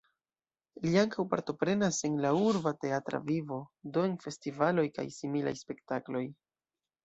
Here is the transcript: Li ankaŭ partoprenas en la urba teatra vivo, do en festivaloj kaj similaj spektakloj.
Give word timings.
Li 0.85 0.95
ankaŭ 1.01 1.25
partoprenas 1.33 1.99
en 2.09 2.15
la 2.23 2.33
urba 2.47 2.73
teatra 2.87 3.21
vivo, 3.29 3.61
do 3.99 4.09
en 4.11 4.19
festivaloj 4.27 4.89
kaj 4.99 5.09
similaj 5.21 5.57
spektakloj. 5.65 6.27